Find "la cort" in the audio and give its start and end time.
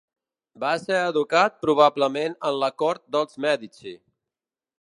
2.65-3.07